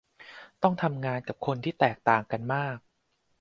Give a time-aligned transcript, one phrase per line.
[0.61, 2.77] ต้องทำงานกับคนที่แตกต่างกันมาก